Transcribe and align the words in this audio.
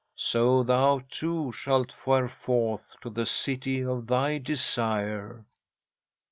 So 0.17 0.63
thou, 0.63 1.01
too, 1.11 1.51
shalt 1.51 1.91
fare 1.91 2.27
forth 2.27 2.95
to 3.01 3.11
the 3.11 3.27
City 3.27 3.85
of 3.85 4.07
thy 4.07 4.39
Desire." 4.39 5.45